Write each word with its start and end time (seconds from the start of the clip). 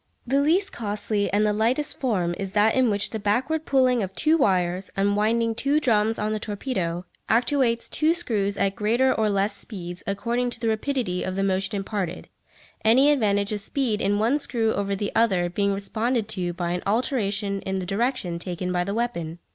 The 0.25 0.41
least 0.41 0.71
costly 0.71 1.31
and 1.31 1.45
the 1.45 1.53
lightest 1.53 1.99
form 1.99 2.33
is 2.39 2.53
that 2.53 2.73
in 2.73 2.89
which 2.89 3.11
the 3.11 3.19
backward 3.19 3.67
pulling 3.67 4.01
of 4.01 4.15
two 4.15 4.35
wires, 4.35 4.89
unwinding 4.97 5.53
two 5.53 5.79
drums 5.79 6.17
on 6.17 6.33
the 6.33 6.39
torpedo, 6.39 7.05
actuates 7.29 7.87
two 7.87 8.15
screws 8.15 8.57
at 8.57 8.75
greater 8.75 9.13
or 9.13 9.29
less 9.29 9.55
speeds 9.55 10.01
according 10.07 10.49
to 10.49 10.59
the 10.59 10.69
rapidity 10.69 11.21
of 11.21 11.35
the 11.35 11.43
motion 11.43 11.75
imparted, 11.75 12.29
any 12.83 13.11
advantage 13.11 13.51
of 13.51 13.61
speed 13.61 14.01
in 14.01 14.17
one 14.17 14.39
screw 14.39 14.73
over 14.73 14.95
the 14.95 15.11
other 15.15 15.51
being 15.51 15.71
responded 15.71 16.27
to 16.29 16.51
by 16.51 16.71
an 16.71 16.81
alteration 16.87 17.61
in 17.61 17.77
the 17.77 17.85
direction 17.85 18.39
taken 18.39 18.71
by 18.71 18.83
the 18.83 18.95
weapon. 18.95 19.37